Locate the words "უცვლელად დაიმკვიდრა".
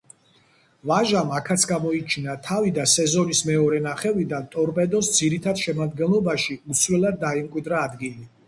6.75-7.89